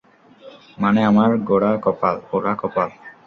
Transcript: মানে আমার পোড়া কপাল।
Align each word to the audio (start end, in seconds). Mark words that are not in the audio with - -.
মানে 0.77 0.99
আমার 1.05 1.31
পোড়া 2.27 2.53
কপাল। 2.57 2.89